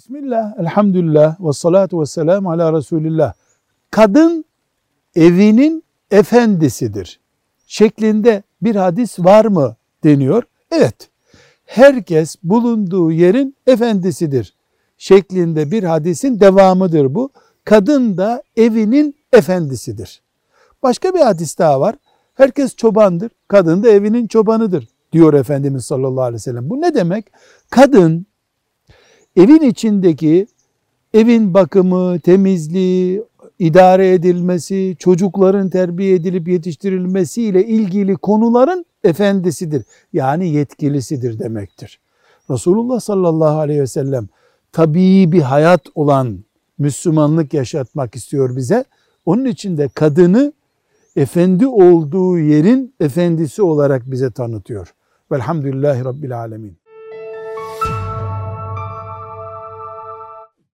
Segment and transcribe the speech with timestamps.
[0.00, 3.32] Bismillah, elhamdülillah ve salatu ve selamu ala Resulillah.
[3.90, 4.44] Kadın
[5.14, 7.20] evinin efendisidir.
[7.66, 10.42] Şeklinde bir hadis var mı deniyor.
[10.70, 11.10] Evet,
[11.64, 14.54] herkes bulunduğu yerin efendisidir.
[14.98, 17.30] Şeklinde bir hadisin devamıdır bu.
[17.64, 20.22] Kadın da evinin efendisidir.
[20.82, 21.94] Başka bir hadis daha var.
[22.34, 26.70] Herkes çobandır, kadın da evinin çobanıdır diyor Efendimiz sallallahu aleyhi ve sellem.
[26.70, 27.32] Bu ne demek?
[27.70, 28.26] Kadın
[29.36, 30.46] evin içindeki
[31.14, 33.22] evin bakımı, temizliği,
[33.58, 39.84] idare edilmesi, çocukların terbiye edilip yetiştirilmesiyle ilgili konuların efendisidir.
[40.12, 42.00] Yani yetkilisidir demektir.
[42.50, 44.28] Resulullah sallallahu aleyhi ve sellem
[44.72, 46.38] tabii bir hayat olan
[46.78, 48.84] Müslümanlık yaşatmak istiyor bize.
[49.26, 50.52] Onun için de kadını
[51.16, 54.94] efendi olduğu yerin efendisi olarak bize tanıtıyor.
[55.32, 56.80] Velhamdülillahi Rabbil Alemin.